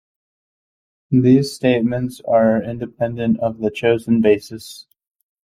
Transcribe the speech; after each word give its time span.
These 1.11 1.53
statements 1.53 2.21
are 2.27 2.63
independent 2.63 3.39
of 3.39 3.59
the 3.59 3.69
chosen 3.69 4.19
basis. 4.19 4.87